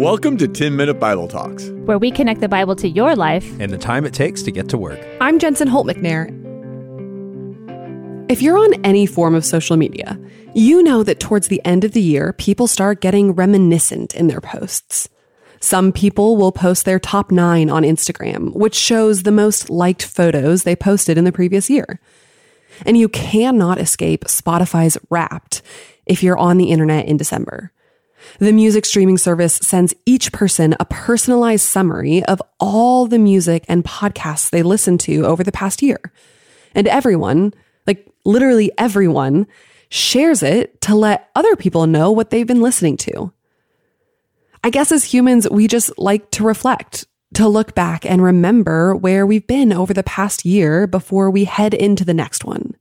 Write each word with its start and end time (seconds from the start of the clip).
Welcome 0.00 0.38
to 0.38 0.48
10 0.48 0.76
Minute 0.76 0.94
Bible 0.94 1.28
Talks, 1.28 1.68
where 1.84 1.98
we 1.98 2.10
connect 2.10 2.40
the 2.40 2.48
Bible 2.48 2.74
to 2.74 2.88
your 2.88 3.14
life 3.14 3.46
and 3.60 3.70
the 3.70 3.76
time 3.76 4.06
it 4.06 4.14
takes 4.14 4.42
to 4.44 4.50
get 4.50 4.66
to 4.70 4.78
work. 4.78 4.98
I'm 5.20 5.38
Jensen 5.38 5.68
Holt 5.68 5.86
McNair. 5.86 6.30
If 8.30 8.40
you're 8.40 8.56
on 8.56 8.82
any 8.82 9.04
form 9.04 9.34
of 9.34 9.44
social 9.44 9.76
media, 9.76 10.18
you 10.54 10.82
know 10.82 11.02
that 11.02 11.20
towards 11.20 11.48
the 11.48 11.60
end 11.66 11.84
of 11.84 11.92
the 11.92 12.00
year, 12.00 12.32
people 12.32 12.66
start 12.66 13.02
getting 13.02 13.32
reminiscent 13.32 14.14
in 14.14 14.28
their 14.28 14.40
posts. 14.40 15.10
Some 15.60 15.92
people 15.92 16.38
will 16.38 16.50
post 16.50 16.86
their 16.86 16.98
top 16.98 17.30
nine 17.30 17.68
on 17.68 17.82
Instagram, 17.82 18.54
which 18.54 18.74
shows 18.74 19.24
the 19.24 19.30
most 19.30 19.68
liked 19.68 20.06
photos 20.06 20.62
they 20.62 20.74
posted 20.74 21.18
in 21.18 21.24
the 21.24 21.30
previous 21.30 21.68
year. 21.68 22.00
And 22.86 22.96
you 22.96 23.10
cannot 23.10 23.78
escape 23.78 24.24
Spotify's 24.24 24.96
Wrapped 25.10 25.60
if 26.06 26.22
you're 26.22 26.38
on 26.38 26.56
the 26.56 26.70
internet 26.70 27.04
in 27.04 27.18
December. 27.18 27.70
The 28.38 28.52
music 28.52 28.84
streaming 28.84 29.18
service 29.18 29.54
sends 29.54 29.94
each 30.06 30.32
person 30.32 30.74
a 30.78 30.84
personalized 30.84 31.64
summary 31.64 32.24
of 32.24 32.42
all 32.58 33.06
the 33.06 33.18
music 33.18 33.64
and 33.68 33.84
podcasts 33.84 34.50
they 34.50 34.62
listened 34.62 35.00
to 35.00 35.24
over 35.26 35.42
the 35.42 35.52
past 35.52 35.82
year. 35.82 35.98
And 36.74 36.86
everyone, 36.86 37.54
like 37.86 38.06
literally 38.24 38.70
everyone, 38.78 39.46
shares 39.88 40.42
it 40.42 40.80
to 40.82 40.94
let 40.94 41.30
other 41.34 41.56
people 41.56 41.86
know 41.86 42.10
what 42.10 42.30
they've 42.30 42.46
been 42.46 42.62
listening 42.62 42.96
to. 42.98 43.32
I 44.62 44.70
guess 44.70 44.92
as 44.92 45.04
humans, 45.04 45.48
we 45.50 45.66
just 45.66 45.98
like 45.98 46.30
to 46.32 46.44
reflect, 46.44 47.06
to 47.34 47.48
look 47.48 47.74
back 47.74 48.04
and 48.04 48.22
remember 48.22 48.94
where 48.94 49.26
we've 49.26 49.46
been 49.46 49.72
over 49.72 49.94
the 49.94 50.02
past 50.02 50.44
year 50.44 50.86
before 50.86 51.30
we 51.30 51.44
head 51.44 51.74
into 51.74 52.04
the 52.04 52.14
next 52.14 52.44
one. 52.44 52.76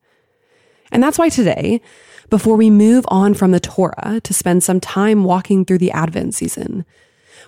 And 0.92 1.02
that's 1.02 1.18
why 1.18 1.30
today, 1.30 1.82
before 2.30 2.56
we 2.56 2.70
move 2.70 3.06
on 3.08 3.34
from 3.34 3.52
the 3.52 3.60
Torah 3.60 4.20
to 4.24 4.34
spend 4.34 4.64
some 4.64 4.80
time 4.80 5.24
walking 5.24 5.66
through 5.66 5.80
the 5.80 5.92
Advent 5.92 6.36
season, 6.36 6.86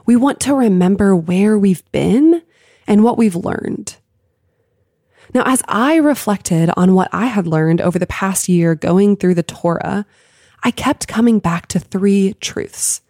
we 0.06 0.16
want 0.16 0.40
to 0.42 0.56
remember 0.56 1.16
where 1.16 1.58
we've 1.58 1.90
been 1.92 2.42
and 2.88 3.04
what 3.04 3.18
we've 3.18 3.36
learned. 3.36 3.98
Now, 5.34 5.44
as 5.46 5.62
I 5.68 5.96
reflected 5.96 6.72
on 6.76 6.94
what 6.94 7.10
I 7.14 7.28
had 7.28 7.48
learned 7.48 7.80
over 7.80 7.98
the 7.98 8.08
past 8.08 8.50
year 8.50 8.76
going 8.76 9.16
through 9.16 9.36
the 9.36 9.44
Torah, 9.44 10.06
I 10.64 10.72
kept 10.72 11.08
coming 11.08 11.40
back 11.40 11.68
to 11.68 11.80
three 11.80 12.34
truths. 12.42 13.02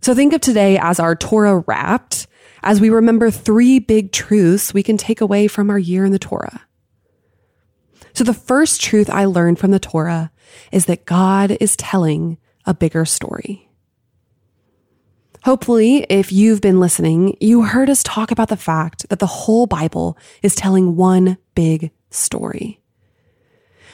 So 0.00 0.14
think 0.14 0.32
of 0.32 0.40
today 0.40 0.78
as 0.78 1.00
our 1.00 1.16
Torah 1.16 1.64
wrapped 1.66 2.26
as 2.62 2.80
we 2.80 2.90
remember 2.90 3.30
three 3.30 3.78
big 3.78 4.12
truths 4.12 4.72
we 4.72 4.82
can 4.82 4.96
take 4.96 5.20
away 5.20 5.48
from 5.48 5.70
our 5.70 5.78
year 5.78 6.04
in 6.04 6.12
the 6.12 6.18
Torah. 6.18 6.62
So 8.14 8.22
the 8.22 8.32
first 8.32 8.80
truth 8.80 9.10
I 9.10 9.24
learned 9.24 9.58
from 9.58 9.72
the 9.72 9.80
Torah 9.80 10.30
is 10.70 10.86
that 10.86 11.04
God 11.04 11.56
is 11.60 11.76
telling 11.76 12.38
a 12.64 12.72
bigger 12.72 13.04
story. 13.04 13.68
Hopefully, 15.42 16.06
if 16.08 16.32
you've 16.32 16.62
been 16.62 16.80
listening, 16.80 17.36
you 17.38 17.64
heard 17.64 17.90
us 17.90 18.02
talk 18.02 18.30
about 18.30 18.48
the 18.48 18.56
fact 18.56 19.06
that 19.10 19.18
the 19.18 19.26
whole 19.26 19.66
Bible 19.66 20.16
is 20.42 20.54
telling 20.54 20.96
one 20.96 21.36
big 21.54 21.90
story. 22.08 22.80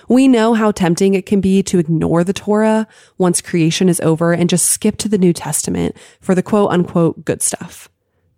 We 0.09 0.29
know 0.29 0.55
how 0.55 0.71
tempting 0.71 1.15
it 1.15 1.27
can 1.27 1.41
be 1.41 1.63
to 1.65 1.79
ignore 1.79 2.23
the 2.23 2.33
Torah 2.33 2.87
once 3.17 3.41
creation 3.41 3.89
is 3.89 4.01
over 4.01 4.33
and 4.33 4.51
just 4.51 4.67
skip 4.67 4.97
to 4.99 5.09
the 5.09 5.19
New 5.19 5.33
Testament 5.33 5.97
for 6.21 6.35
the 6.35 6.43
quote 6.43 6.71
unquote 6.71 7.25
good 7.25 7.43
stuff, 7.43 7.89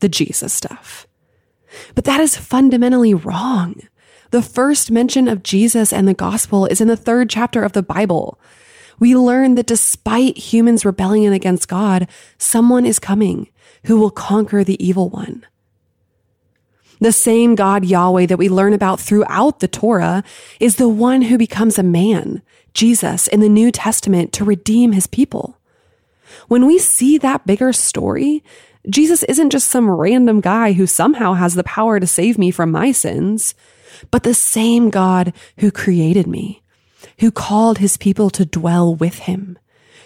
the 0.00 0.08
Jesus 0.08 0.52
stuff. 0.52 1.06
But 1.94 2.04
that 2.04 2.20
is 2.20 2.36
fundamentally 2.36 3.14
wrong. 3.14 3.74
The 4.32 4.42
first 4.42 4.90
mention 4.90 5.28
of 5.28 5.42
Jesus 5.42 5.92
and 5.92 6.08
the 6.08 6.14
gospel 6.14 6.64
is 6.64 6.80
in 6.80 6.88
the 6.88 6.96
third 6.96 7.28
chapter 7.28 7.62
of 7.62 7.72
the 7.72 7.82
Bible. 7.82 8.40
We 8.98 9.14
learn 9.14 9.56
that 9.56 9.66
despite 9.66 10.38
humans' 10.38 10.86
rebellion 10.86 11.34
against 11.34 11.68
God, 11.68 12.08
someone 12.38 12.86
is 12.86 12.98
coming 12.98 13.50
who 13.84 14.00
will 14.00 14.10
conquer 14.10 14.64
the 14.64 14.82
evil 14.82 15.10
one. 15.10 15.44
The 16.98 17.12
same 17.12 17.54
God 17.54 17.84
Yahweh 17.84 18.24
that 18.24 18.38
we 18.38 18.48
learn 18.48 18.72
about 18.72 19.00
throughout 19.00 19.60
the 19.60 19.68
Torah 19.68 20.24
is 20.60 20.76
the 20.76 20.88
one 20.88 21.22
who 21.22 21.36
becomes 21.36 21.78
a 21.78 21.82
man, 21.82 22.40
Jesus, 22.72 23.26
in 23.26 23.40
the 23.40 23.50
New 23.50 23.70
Testament 23.70 24.32
to 24.32 24.46
redeem 24.46 24.92
his 24.92 25.06
people. 25.06 25.58
When 26.48 26.64
we 26.64 26.78
see 26.78 27.18
that 27.18 27.46
bigger 27.46 27.74
story, 27.74 28.42
Jesus 28.88 29.24
isn't 29.24 29.50
just 29.50 29.68
some 29.68 29.90
random 29.90 30.40
guy 30.40 30.72
who 30.72 30.86
somehow 30.86 31.34
has 31.34 31.54
the 31.54 31.64
power 31.64 32.00
to 32.00 32.06
save 32.06 32.38
me 32.38 32.50
from 32.50 32.70
my 32.70 32.92
sins 32.92 33.54
but 34.10 34.22
the 34.22 34.34
same 34.34 34.90
God 34.90 35.32
who 35.58 35.70
created 35.70 36.26
me, 36.26 36.62
who 37.20 37.30
called 37.30 37.78
his 37.78 37.96
people 37.96 38.30
to 38.30 38.44
dwell 38.44 38.94
with 38.94 39.20
him, 39.20 39.58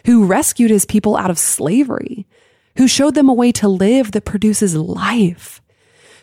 who 0.04 0.26
rescued 0.26 0.70
his 0.70 0.84
people 0.84 1.16
out 1.16 1.30
of 1.30 1.38
slavery, 1.38 2.26
who 2.76 2.88
showed 2.88 3.14
them 3.14 3.28
a 3.28 3.34
way 3.34 3.52
to 3.52 3.69
live 3.69 4.12
that 4.12 4.24
produces 4.24 4.76
life, 4.76 5.60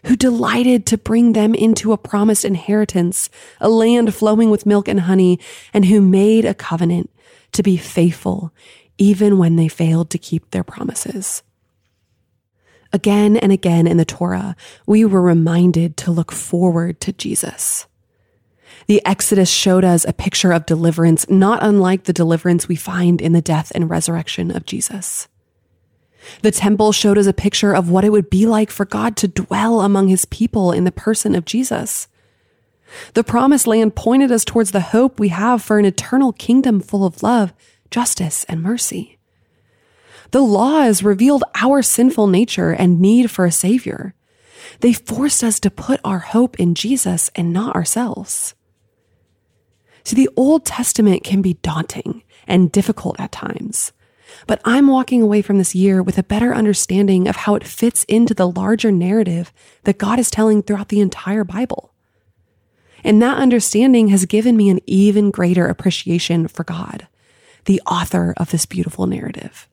who 0.05 0.15
delighted 0.15 0.85
to 0.85 0.97
bring 0.97 1.33
them 1.33 1.55
into 1.55 1.93
a 1.93 1.97
promised 1.97 2.45
inheritance, 2.45 3.29
a 3.59 3.69
land 3.69 4.13
flowing 4.13 4.49
with 4.49 4.65
milk 4.65 4.87
and 4.87 5.01
honey, 5.01 5.39
and 5.73 5.85
who 5.85 6.01
made 6.01 6.45
a 6.45 6.53
covenant 6.53 7.09
to 7.53 7.63
be 7.63 7.77
faithful 7.77 8.53
even 8.97 9.37
when 9.37 9.55
they 9.55 9.67
failed 9.67 10.09
to 10.11 10.17
keep 10.17 10.51
their 10.51 10.63
promises. 10.63 11.43
Again 12.93 13.37
and 13.37 13.51
again 13.51 13.87
in 13.87 13.97
the 13.97 14.05
Torah, 14.05 14.55
we 14.85 15.03
were 15.03 15.21
reminded 15.21 15.97
to 15.97 16.11
look 16.11 16.31
forward 16.31 16.99
to 17.01 17.11
Jesus. 17.11 17.87
The 18.85 19.03
Exodus 19.05 19.49
showed 19.49 19.83
us 19.83 20.05
a 20.05 20.13
picture 20.13 20.51
of 20.51 20.67
deliverance, 20.67 21.27
not 21.27 21.63
unlike 21.63 22.03
the 22.03 22.13
deliverance 22.13 22.67
we 22.67 22.75
find 22.75 23.19
in 23.19 23.33
the 23.33 23.41
death 23.41 23.71
and 23.73 23.89
resurrection 23.89 24.55
of 24.55 24.67
Jesus. 24.67 25.27
The 26.41 26.51
temple 26.51 26.91
showed 26.91 27.17
us 27.17 27.25
a 27.25 27.33
picture 27.33 27.73
of 27.73 27.89
what 27.89 28.05
it 28.05 28.11
would 28.11 28.29
be 28.29 28.45
like 28.45 28.69
for 28.69 28.85
God 28.85 29.17
to 29.17 29.27
dwell 29.27 29.81
among 29.81 30.07
his 30.07 30.25
people 30.25 30.71
in 30.71 30.83
the 30.83 30.91
person 30.91 31.33
of 31.35 31.45
Jesus. 31.45 32.07
The 33.13 33.23
promised 33.23 33.65
land 33.65 33.95
pointed 33.95 34.31
us 34.31 34.45
towards 34.45 34.71
the 34.71 34.81
hope 34.81 35.19
we 35.19 35.29
have 35.29 35.63
for 35.63 35.79
an 35.79 35.85
eternal 35.85 36.31
kingdom 36.31 36.79
full 36.79 37.05
of 37.05 37.23
love, 37.23 37.53
justice, 37.89 38.43
and 38.45 38.61
mercy. 38.61 39.17
The 40.31 40.41
laws 40.41 41.03
revealed 41.03 41.43
our 41.55 41.81
sinful 41.81 42.27
nature 42.27 42.71
and 42.71 42.99
need 42.99 43.29
for 43.29 43.45
a 43.45 43.51
savior. 43.51 44.13
They 44.79 44.93
forced 44.93 45.43
us 45.43 45.59
to 45.61 45.71
put 45.71 45.99
our 46.03 46.19
hope 46.19 46.59
in 46.59 46.75
Jesus 46.75 47.29
and 47.35 47.53
not 47.53 47.75
ourselves. 47.75 48.55
See, 50.03 50.15
the 50.15 50.29
Old 50.35 50.65
Testament 50.65 51.23
can 51.23 51.41
be 51.41 51.55
daunting 51.55 52.23
and 52.47 52.71
difficult 52.71 53.19
at 53.19 53.31
times, 53.31 53.93
but 54.47 54.61
I'm 54.65 54.87
walking 54.87 55.21
away 55.21 55.41
from 55.41 55.57
this 55.57 55.75
year 55.75 56.01
with 56.03 56.17
a 56.17 56.23
better 56.23 56.53
understanding 56.53 57.27
of 57.27 57.37
how 57.37 57.55
it 57.55 57.63
fits 57.63 58.03
into 58.05 58.33
the 58.33 58.49
larger 58.49 58.91
narrative 58.91 59.53
that 59.83 59.97
God 59.97 60.19
is 60.19 60.29
telling 60.31 60.61
throughout 60.61 60.89
the 60.89 60.99
entire 60.99 61.43
Bible. 61.43 61.93
And 63.03 63.21
that 63.21 63.37
understanding 63.37 64.09
has 64.09 64.25
given 64.25 64.57
me 64.57 64.69
an 64.69 64.79
even 64.85 65.31
greater 65.31 65.67
appreciation 65.67 66.47
for 66.47 66.63
God, 66.63 67.07
the 67.65 67.81
author 67.85 68.33
of 68.37 68.51
this 68.51 68.65
beautiful 68.65 69.07
narrative. 69.07 69.67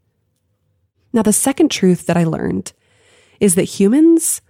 Now, 1.12 1.22
the 1.22 1.32
second 1.32 1.70
truth 1.70 2.06
that 2.06 2.16
I 2.16 2.24
learned 2.24 2.72
is 3.40 3.54
that 3.54 3.64
humans 3.64 4.42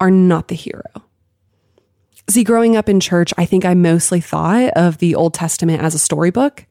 are 0.00 0.10
not 0.10 0.48
the 0.48 0.54
hero. 0.54 0.82
See, 2.28 2.44
growing 2.44 2.76
up 2.76 2.88
in 2.88 3.00
church, 3.00 3.32
I 3.36 3.44
think 3.44 3.64
I 3.64 3.74
mostly 3.74 4.20
thought 4.20 4.70
of 4.74 4.98
the 4.98 5.14
Old 5.14 5.34
Testament 5.34 5.82
as 5.82 5.94
a 5.94 5.98
storybook. 5.98 6.66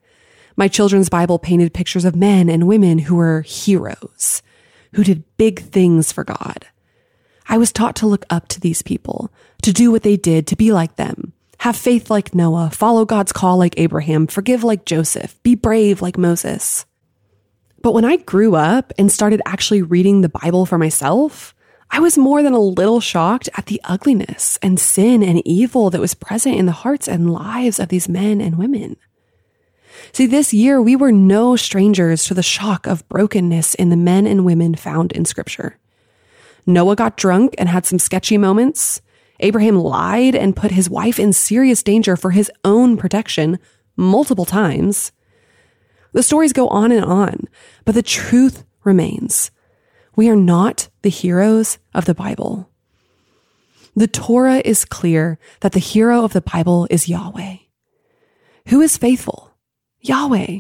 My 0.56 0.68
children's 0.68 1.10
Bible 1.10 1.40
painted 1.40 1.74
pictures 1.74 2.06
of 2.06 2.16
men 2.16 2.50
and 2.50 2.68
women 2.68 3.00
who 3.00 3.16
were 3.16 3.42
heroes, 3.42 4.42
who 4.94 5.04
did 5.04 5.24
big 5.38 5.62
things 5.62 6.12
for 6.12 6.24
God. 6.24 6.68
I 7.48 7.58
was 7.58 7.72
taught 7.72 7.96
to 7.98 8.08
look 8.08 8.26
up 8.30 8.48
to 8.50 8.60
these 8.60 8.82
people, 8.82 9.32
to 9.64 9.74
do 9.74 9.92
what 9.92 10.04
they 10.04 10.18
did, 10.18 10.48
to 10.48 10.56
be 10.56 10.72
like 10.72 10.96
them, 10.96 11.34
have 11.60 11.76
faith 11.76 12.10
like 12.10 12.34
Noah, 12.34 12.72
follow 12.74 13.06
God's 13.06 13.32
call 13.32 13.58
like 13.58 13.76
Abraham, 13.78 14.28
forgive 14.28 14.64
like 14.64 14.86
Joseph, 14.86 15.42
be 15.44 15.56
brave 15.56 16.02
like 16.02 16.18
Moses. 16.18 16.86
But 17.82 17.94
when 17.94 18.06
I 18.06 18.18
grew 18.18 18.56
up 18.56 18.94
and 18.98 19.12
started 19.12 19.42
actually 19.46 19.82
reading 19.82 20.22
the 20.22 20.30
Bible 20.30 20.66
for 20.66 20.78
myself, 20.78 21.56
I 21.90 22.00
was 22.00 22.18
more 22.18 22.44
than 22.44 22.54
a 22.54 22.60
little 22.60 23.02
shocked 23.02 23.50
at 23.58 23.66
the 23.66 23.82
ugliness 23.84 24.58
and 24.62 24.80
sin 24.80 25.24
and 25.24 25.46
evil 25.46 25.90
that 25.90 26.00
was 26.00 26.14
present 26.14 26.56
in 26.56 26.68
the 26.68 26.72
hearts 26.72 27.08
and 27.08 27.34
lives 27.34 27.80
of 27.80 27.90
these 27.90 28.08
men 28.08 28.40
and 28.40 28.58
women. 28.58 28.98
See, 30.14 30.26
this 30.26 30.54
year 30.54 30.82
we 30.82 30.96
were 30.96 31.12
no 31.12 31.56
strangers 31.56 32.24
to 32.26 32.34
the 32.34 32.44
shock 32.44 32.88
of 32.88 33.08
brokenness 33.10 33.76
in 33.76 33.90
the 33.90 33.98
men 33.98 34.26
and 34.26 34.46
women 34.46 34.76
found 34.76 35.12
in 35.12 35.26
scripture. 35.26 35.78
Noah 36.66 36.96
got 36.96 37.18
drunk 37.18 37.56
and 37.58 37.68
had 37.68 37.86
some 37.86 38.00
sketchy 38.00 38.38
moments. 38.38 39.02
Abraham 39.40 39.76
lied 39.76 40.36
and 40.36 40.56
put 40.56 40.72
his 40.72 40.90
wife 40.90 41.20
in 41.20 41.34
serious 41.34 41.82
danger 41.82 42.16
for 42.16 42.32
his 42.32 42.52
own 42.64 42.96
protection 42.96 43.60
multiple 43.98 44.46
times. 44.46 45.12
The 46.14 46.24
stories 46.24 46.54
go 46.54 46.68
on 46.68 46.92
and 46.92 47.06
on, 47.06 47.48
but 47.86 47.96
the 47.96 48.04
truth 48.04 48.64
remains. 48.84 49.52
We 50.16 50.30
are 50.30 50.36
not 50.36 50.90
the 51.04 51.10
heroes 51.10 51.78
of 51.94 52.06
the 52.06 52.16
Bible. 52.16 52.70
The 53.96 54.08
Torah 54.08 54.62
is 54.64 54.86
clear 54.86 55.38
that 55.62 55.74
the 55.74 55.80
hero 55.80 56.24
of 56.24 56.34
the 56.34 56.42
Bible 56.42 56.88
is 56.90 57.10
Yahweh. 57.10 57.58
Who 58.68 58.82
is 58.82 58.98
faithful? 58.98 59.54
Yahweh. 60.02 60.60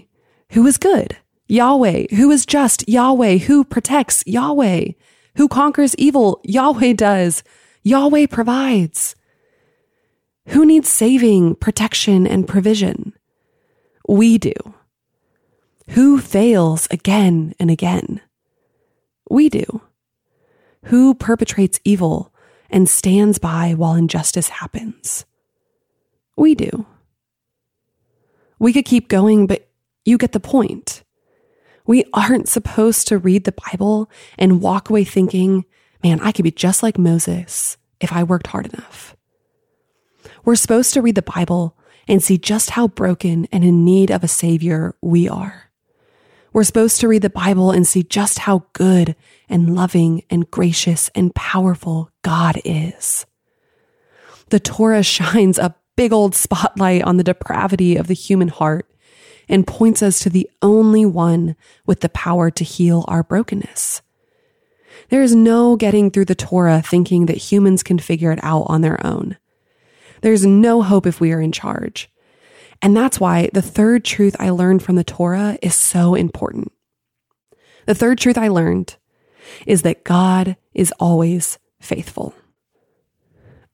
Who 0.51 0.65
is 0.68 0.77
good? 0.77 1.18
Yahweh, 1.48 2.06
who 2.15 2.31
is 2.31 2.45
just, 2.45 2.88
Yahweh, 2.88 3.38
who 3.39 3.65
protects, 3.65 4.24
Yahweh, 4.25 4.92
who 5.36 5.48
conquers 5.50 5.95
evil, 5.95 6.39
Yahweh 6.45 6.94
does, 6.94 7.44
Yahweh 7.83 8.27
provides. 8.27 9.15
Who 10.48 10.65
needs 10.65 10.88
saving, 10.88 11.56
protection, 11.56 12.25
and 12.25 12.48
provision? 12.48 13.13
We 14.07 14.38
do. 14.38 14.53
Who 15.89 16.19
fails 16.19 16.87
again 16.91 17.53
and 17.59 17.69
again? 17.69 18.21
We 19.29 19.49
do. 19.49 19.81
Who 20.85 21.13
perpetrates 21.13 21.79
evil 21.83 22.33
and 22.69 22.89
stands 22.89 23.37
by 23.39 23.73
while 23.73 23.95
injustice 23.95 24.49
happens? 24.49 25.25
We 26.37 26.55
do. 26.55 26.85
We 28.59 28.73
could 28.73 28.85
keep 28.85 29.09
going, 29.09 29.47
but 29.47 29.67
you 30.05 30.17
get 30.17 30.31
the 30.31 30.39
point. 30.39 31.03
We 31.85 32.05
aren't 32.13 32.47
supposed 32.47 33.07
to 33.07 33.17
read 33.17 33.43
the 33.43 33.53
Bible 33.71 34.09
and 34.37 34.61
walk 34.61 34.89
away 34.89 35.03
thinking, 35.03 35.65
man, 36.03 36.19
I 36.21 36.31
could 36.31 36.43
be 36.43 36.51
just 36.51 36.83
like 36.83 36.97
Moses 36.97 37.77
if 37.99 38.13
I 38.13 38.23
worked 38.23 38.47
hard 38.47 38.67
enough. 38.67 39.15
We're 40.45 40.55
supposed 40.55 40.93
to 40.93 41.01
read 41.01 41.15
the 41.15 41.21
Bible 41.21 41.75
and 42.07 42.23
see 42.23 42.37
just 42.37 42.71
how 42.71 42.87
broken 42.87 43.47
and 43.51 43.63
in 43.63 43.85
need 43.85 44.11
of 44.11 44.23
a 44.23 44.27
Savior 44.27 44.95
we 45.01 45.27
are. 45.27 45.70
We're 46.53 46.63
supposed 46.65 47.00
to 47.00 47.07
read 47.07 47.21
the 47.21 47.30
Bible 47.30 47.71
and 47.71 47.88
see 47.88 48.03
just 48.03 48.39
how 48.39 48.65
good 48.74 49.15
and 49.48 49.74
loving 49.74 50.24
and 50.30 50.50
gracious 50.51 51.09
and 51.15 51.33
powerful 51.33 52.12
God 52.24 52.59
is. 52.65 53.25
The 54.50 54.59
Torah 54.59 55.03
shines 55.03 55.57
a 55.57 55.75
big 55.95 56.12
old 56.12 56.36
spotlight 56.36 57.03
on 57.03 57.18
the 57.18 57.24
depravity 57.24 57.95
of 57.95 58.07
the 58.07 58.13
human 58.13 58.50
heart 58.50 58.86
and 59.48 59.68
points 59.68 60.03
us 60.03 60.19
to 60.19 60.30
the 60.30 60.50
only 60.62 61.06
one 61.06 61.56
with 61.86 62.01
the 62.01 62.09
power 62.09 62.51
to 62.51 62.63
heal 62.63 63.06
our 63.07 63.24
brokenness. 63.24 64.01
There 65.09 65.21
is 65.21 65.36
no 65.36 65.77
getting 65.77 66.12
through 66.12 66.25
the 66.25 66.36
Torah 66.36 66.81
thinking 66.81 67.27
that 67.27 67.38
humans 67.38 67.81
can 67.81 67.98
figure 67.98 68.31
it 68.31 68.39
out 68.44 68.63
on 68.68 68.81
their 68.81 69.06
own. 69.06 69.38
There's 70.21 70.45
no 70.45 70.81
hope 70.81 71.06
if 71.06 71.21
we 71.21 71.31
are 71.31 71.42
in 71.42 71.51
charge. 71.51 72.10
And 72.81 72.97
that's 72.97 73.19
why 73.19 73.49
the 73.53 73.61
third 73.61 74.03
truth 74.03 74.35
I 74.39 74.49
learned 74.49 74.83
from 74.83 74.95
the 74.95 75.03
Torah 75.03 75.57
is 75.61 75.75
so 75.75 76.15
important. 76.15 76.71
The 77.85 77.95
third 77.95 78.17
truth 78.17 78.37
I 78.37 78.47
learned 78.47 78.95
is 79.67 79.83
that 79.83 80.03
God 80.03 80.57
is 80.73 80.93
always 80.99 81.59
faithful. 81.79 82.33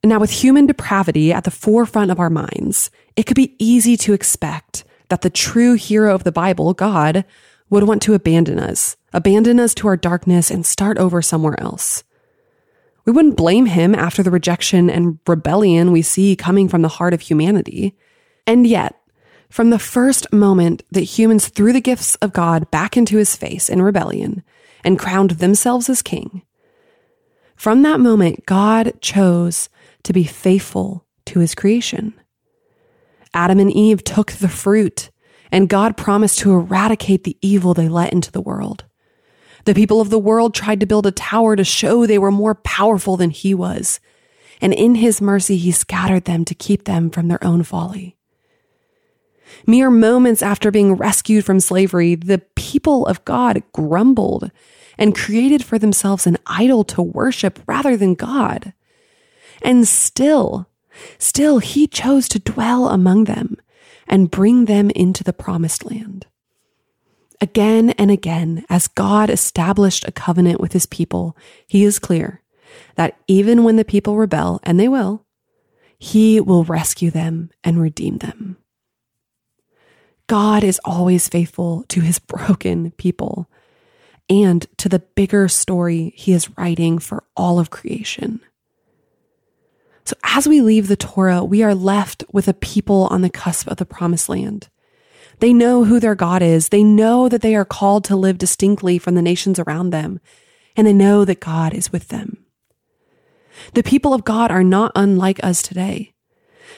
Now, 0.04 0.20
with 0.20 0.32
human 0.32 0.68
depravity 0.68 1.34
at 1.34 1.44
the 1.44 1.52
forefront 1.52 2.12
of 2.12 2.20
our 2.20 2.30
minds, 2.30 2.92
it 3.16 3.24
could 3.24 3.36
be 3.36 3.56
easy 3.60 3.98
to 3.98 4.14
expect 4.14 4.84
that 5.10 5.22
the 5.22 5.30
true 5.30 5.74
hero 5.74 6.14
of 6.14 6.24
the 6.24 6.32
Bible, 6.32 6.74
God, 6.74 7.26
would 7.70 7.84
want 7.84 8.02
to 8.04 8.14
abandon 8.14 8.60
us, 8.60 8.96
abandon 9.12 9.60
us 9.60 9.74
to 9.76 9.88
our 9.88 9.98
darkness 9.98 10.50
and 10.52 10.66
start 10.66 10.98
over 10.98 11.22
somewhere 11.22 11.60
else. 11.60 12.04
We 13.06 13.12
wouldn't 13.14 13.38
blame 13.38 13.66
him 13.66 13.96
after 13.96 14.22
the 14.22 14.32
rejection 14.32 14.90
and 14.90 15.20
rebellion 15.28 15.92
we 15.92 16.02
see 16.02 16.36
coming 16.36 16.68
from 16.68 16.82
the 16.82 16.90
heart 16.90 17.14
of 17.14 17.22
humanity. 17.22 17.96
And 18.48 18.66
yet, 18.66 18.96
from 19.50 19.70
the 19.70 19.80
first 19.80 20.32
moment 20.34 20.84
that 20.92 21.02
humans 21.02 21.50
threw 21.50 21.72
the 21.72 21.82
gifts 21.82 22.16
of 22.16 22.34
God 22.34 22.72
back 22.72 22.98
into 22.98 23.18
his 23.18 23.36
face 23.36 23.70
in 23.70 23.82
rebellion 23.82 24.44
and 24.84 24.98
crowned 24.98 25.32
themselves 25.32 25.90
as 25.90 26.02
king, 26.02 26.42
from 27.56 27.82
that 27.82 28.00
moment, 28.00 28.46
God 28.46 28.94
chose 29.02 29.68
to 30.04 30.14
be 30.14 30.24
faithful 30.24 31.06
to 31.26 31.40
his 31.40 31.56
creation. 31.56 32.14
Adam 33.34 33.60
and 33.60 33.72
Eve 33.72 34.04
took 34.04 34.32
the 34.32 34.48
fruit, 34.48 35.10
and 35.52 35.68
God 35.68 35.98
promised 35.98 36.40
to 36.40 36.54
eradicate 36.54 37.24
the 37.24 37.38
evil 37.42 37.74
they 37.74 37.90
let 37.90 38.14
into 38.14 38.32
the 38.32 38.42
world. 38.42 38.86
The 39.66 39.74
people 39.74 40.00
of 40.00 40.10
the 40.10 40.20
world 40.20 40.54
tried 40.54 40.80
to 40.80 40.86
build 40.86 41.08
a 41.08 41.12
tower 41.12 41.56
to 41.56 41.64
show 41.64 42.06
they 42.06 42.20
were 42.20 42.32
more 42.32 42.56
powerful 42.56 43.18
than 43.18 43.32
he 43.32 43.54
was. 43.54 44.00
And 44.62 44.74
in 44.74 44.96
his 44.96 45.20
mercy, 45.22 45.58
he 45.58 45.72
scattered 45.72 46.26
them 46.26 46.46
to 46.46 46.56
keep 46.56 46.86
them 46.86 47.10
from 47.10 47.28
their 47.28 47.44
own 47.44 47.64
folly. 47.64 48.17
Mere 49.66 49.90
moments 49.90 50.42
after 50.42 50.72
being 50.72 50.94
rescued 50.94 51.46
from 51.46 51.60
slavery, 51.60 52.16
the 52.16 52.40
people 52.56 53.06
of 53.06 53.24
God 53.26 53.64
grumbled 53.74 54.52
and 54.98 55.16
created 55.16 55.64
for 55.64 55.80
themselves 55.80 56.28
an 56.28 56.38
idol 56.46 56.84
to 56.86 57.02
worship 57.02 57.60
rather 57.68 57.98
than 57.98 58.16
God. 58.16 58.74
And 59.62 59.88
still, 59.88 60.68
still, 61.18 61.60
he 61.60 61.88
chose 61.88 62.28
to 62.30 62.40
dwell 62.40 62.90
among 62.90 63.26
them 63.26 63.58
and 64.08 64.32
bring 64.32 64.66
them 64.66 64.90
into 64.92 65.24
the 65.24 65.34
promised 65.34 65.90
land. 65.90 66.28
Again 67.40 67.92
and 67.92 68.10
again, 68.10 68.66
as 68.70 68.88
God 68.88 69.30
established 69.30 70.08
a 70.08 70.12
covenant 70.12 70.60
with 70.60 70.74
his 70.74 70.88
people, 70.88 71.38
he 71.68 71.84
is 71.84 72.00
clear 72.00 72.42
that 72.96 73.18
even 73.28 73.64
when 73.64 73.76
the 73.76 73.86
people 73.86 74.18
rebel, 74.18 74.60
and 74.64 74.80
they 74.80 74.88
will, 74.88 75.26
he 76.00 76.40
will 76.40 76.64
rescue 76.64 77.12
them 77.12 77.50
and 77.64 77.82
redeem 77.82 78.18
them. 78.18 78.58
God 80.28 80.64
is 80.64 80.80
always 80.84 81.30
faithful 81.30 81.84
to 81.90 82.02
his 82.02 82.20
broken 82.20 82.92
people 82.92 83.50
and 84.30 84.66
to 84.78 84.90
the 84.90 85.00
bigger 85.00 85.48
story 85.48 86.14
he 86.16 86.34
is 86.34 86.56
writing 86.58 87.00
for 87.00 87.24
all 87.36 87.60
of 87.60 87.70
creation. 87.70 88.42
So, 90.04 90.16
as 90.24 90.48
we 90.48 90.62
leave 90.62 90.88
the 90.88 90.96
Torah, 90.96 91.44
we 91.44 91.64
are 91.64 91.76
left 91.76 92.24
with 92.32 92.48
a 92.48 92.54
people 92.54 93.08
on 93.12 93.22
the 93.22 93.30
cusp 93.30 93.68
of 93.68 93.78
the 93.78 93.86
promised 93.86 94.30
land. 94.30 94.70
They 95.40 95.54
know 95.54 95.84
who 95.84 96.00
their 96.00 96.16
God 96.16 96.42
is. 96.42 96.70
They 96.70 96.84
know 96.84 97.30
that 97.30 97.42
they 97.42 97.56
are 97.56 97.66
called 97.66 98.04
to 98.06 98.16
live 98.16 98.38
distinctly 98.38 98.98
from 98.98 99.16
the 99.16 99.22
nations 99.22 99.60
around 99.60 99.90
them, 99.90 100.20
and 100.76 100.88
they 100.88 100.94
know 100.94 101.26
that 101.26 101.42
God 101.42 101.74
is 101.74 101.92
with 101.92 102.08
them. 102.08 102.46
The 103.74 103.84
people 103.84 104.14
of 104.14 104.24
God 104.24 104.52
are 104.52 104.64
not 104.64 104.92
unlike 104.96 105.44
us 105.44 105.62
today. 105.62 106.14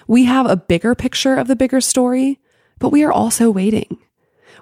We 0.07 0.25
have 0.25 0.46
a 0.46 0.57
bigger 0.57 0.96
picture 0.96 1.36
of 1.36 1.48
the 1.48 1.56
bigger 1.56 1.81
story, 1.81 2.40
but 2.79 2.89
we 2.89 3.03
are 3.03 3.11
also 3.11 3.51
waiting. 3.51 3.97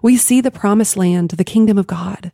We 0.02 0.18
see 0.18 0.42
the 0.42 0.52
promised 0.52 0.98
land, 0.98 1.32
the 1.32 1.44
kingdom 1.44 1.78
of 1.78 1.88
God. 1.88 2.32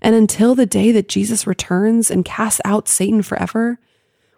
And 0.00 0.14
until 0.14 0.54
the 0.54 0.66
day 0.66 0.92
that 0.92 1.08
Jesus 1.08 1.46
returns 1.46 2.10
and 2.10 2.24
casts 2.24 2.60
out 2.64 2.88
Satan 2.88 3.22
forever, 3.22 3.78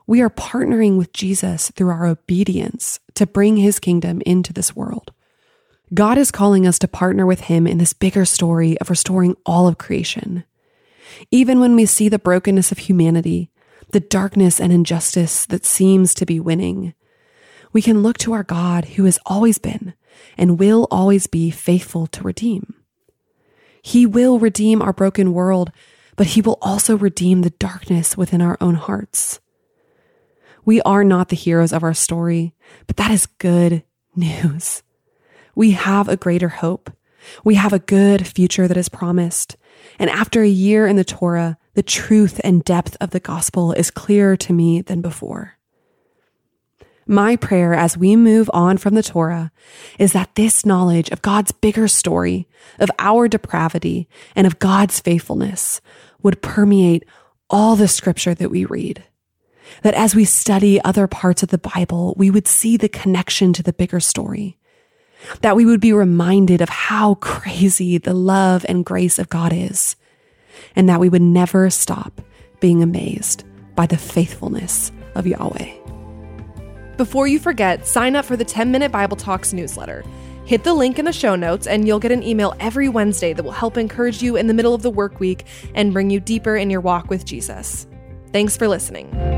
we 0.06 0.20
are 0.20 0.30
partnering 0.30 0.96
with 0.96 1.12
Jesus 1.12 1.70
through 1.72 1.90
our 1.90 2.06
obedience 2.06 3.00
to 3.14 3.26
bring 3.26 3.56
his 3.56 3.80
kingdom 3.80 4.22
into 4.24 4.52
this 4.52 4.76
world. 4.76 5.12
God 5.94 6.18
is 6.18 6.32
calling 6.32 6.66
us 6.66 6.80
to 6.80 6.88
partner 6.88 7.24
with 7.24 7.42
Him 7.42 7.66
in 7.66 7.78
this 7.78 7.92
bigger 7.92 8.24
story 8.24 8.76
of 8.80 8.90
restoring 8.90 9.36
all 9.46 9.68
of 9.68 9.78
creation. 9.78 10.44
Even 11.30 11.60
when 11.60 11.76
we 11.76 11.86
see 11.86 12.08
the 12.08 12.18
brokenness 12.18 12.72
of 12.72 12.78
humanity, 12.78 13.50
the 13.90 14.00
darkness 14.00 14.60
and 14.60 14.72
injustice 14.72 15.46
that 15.46 15.64
seems 15.64 16.12
to 16.14 16.26
be 16.26 16.40
winning, 16.40 16.92
we 17.72 17.82
can 17.82 18.02
look 18.02 18.18
to 18.18 18.32
our 18.32 18.42
God 18.42 18.84
who 18.84 19.04
has 19.04 19.18
always 19.26 19.58
been 19.58 19.94
and 20.36 20.58
will 20.58 20.86
always 20.90 21.26
be 21.26 21.50
faithful 21.50 22.06
to 22.08 22.22
redeem. 22.22 22.74
He 23.82 24.06
will 24.06 24.38
redeem 24.38 24.82
our 24.82 24.92
broken 24.92 25.32
world, 25.32 25.70
but 26.16 26.28
He 26.28 26.40
will 26.40 26.58
also 26.60 26.96
redeem 26.96 27.42
the 27.42 27.50
darkness 27.50 28.16
within 28.16 28.42
our 28.42 28.56
own 28.60 28.74
hearts. 28.74 29.40
We 30.64 30.80
are 30.82 31.04
not 31.04 31.28
the 31.28 31.36
heroes 31.36 31.72
of 31.72 31.84
our 31.84 31.94
story, 31.94 32.54
but 32.86 32.96
that 32.96 33.10
is 33.10 33.26
good 33.26 33.84
news 34.16 34.82
we 35.56 35.72
have 35.72 36.08
a 36.08 36.16
greater 36.16 36.50
hope. 36.50 36.92
We 37.42 37.56
have 37.56 37.72
a 37.72 37.80
good 37.80 38.24
future 38.24 38.68
that 38.68 38.76
is 38.76 38.88
promised. 38.88 39.56
And 39.98 40.08
after 40.10 40.42
a 40.42 40.48
year 40.48 40.86
in 40.86 40.94
the 40.94 41.04
Torah, 41.04 41.58
the 41.74 41.82
truth 41.82 42.40
and 42.44 42.62
depth 42.62 42.96
of 43.00 43.10
the 43.10 43.18
gospel 43.18 43.72
is 43.72 43.90
clearer 43.90 44.36
to 44.36 44.52
me 44.52 44.82
than 44.82 45.00
before. 45.00 45.55
My 47.06 47.36
prayer 47.36 47.72
as 47.72 47.96
we 47.96 48.16
move 48.16 48.50
on 48.52 48.78
from 48.78 48.94
the 48.94 49.02
Torah 49.02 49.52
is 49.98 50.12
that 50.12 50.34
this 50.34 50.66
knowledge 50.66 51.08
of 51.10 51.22
God's 51.22 51.52
bigger 51.52 51.86
story, 51.86 52.48
of 52.80 52.90
our 52.98 53.28
depravity, 53.28 54.08
and 54.34 54.46
of 54.46 54.58
God's 54.58 54.98
faithfulness 54.98 55.80
would 56.22 56.42
permeate 56.42 57.04
all 57.48 57.76
the 57.76 57.88
scripture 57.88 58.34
that 58.34 58.50
we 58.50 58.64
read. 58.64 59.04
That 59.82 59.94
as 59.94 60.14
we 60.14 60.24
study 60.24 60.80
other 60.82 61.06
parts 61.06 61.42
of 61.42 61.50
the 61.50 61.58
Bible, 61.58 62.14
we 62.16 62.30
would 62.30 62.48
see 62.48 62.76
the 62.76 62.88
connection 62.88 63.52
to 63.52 63.62
the 63.62 63.72
bigger 63.72 64.00
story 64.00 64.58
that 65.40 65.56
we 65.56 65.64
would 65.64 65.80
be 65.80 65.92
reminded 65.92 66.60
of 66.60 66.68
how 66.68 67.14
crazy 67.16 67.98
the 67.98 68.14
love 68.14 68.64
and 68.68 68.84
grace 68.84 69.18
of 69.18 69.28
God 69.28 69.52
is, 69.52 69.96
and 70.74 70.88
that 70.88 71.00
we 71.00 71.08
would 71.08 71.22
never 71.22 71.70
stop 71.70 72.20
being 72.60 72.82
amazed 72.82 73.44
by 73.74 73.86
the 73.86 73.96
faithfulness 73.96 74.92
of 75.14 75.26
Yahweh. 75.26 75.85
Before 76.96 77.26
you 77.26 77.38
forget, 77.38 77.86
sign 77.86 78.16
up 78.16 78.24
for 78.24 78.36
the 78.36 78.44
10 78.44 78.70
Minute 78.70 78.90
Bible 78.90 79.18
Talks 79.18 79.52
newsletter. 79.52 80.02
Hit 80.46 80.64
the 80.64 80.72
link 80.72 80.98
in 80.98 81.04
the 81.04 81.12
show 81.12 81.36
notes, 81.36 81.66
and 81.66 81.86
you'll 81.86 81.98
get 81.98 82.12
an 82.12 82.22
email 82.22 82.54
every 82.58 82.88
Wednesday 82.88 83.34
that 83.34 83.42
will 83.42 83.52
help 83.52 83.76
encourage 83.76 84.22
you 84.22 84.36
in 84.36 84.46
the 84.46 84.54
middle 84.54 84.74
of 84.74 84.82
the 84.82 84.90
work 84.90 85.20
week 85.20 85.44
and 85.74 85.92
bring 85.92 86.08
you 86.08 86.20
deeper 86.20 86.56
in 86.56 86.70
your 86.70 86.80
walk 86.80 87.10
with 87.10 87.26
Jesus. 87.26 87.86
Thanks 88.32 88.56
for 88.56 88.66
listening. 88.66 89.35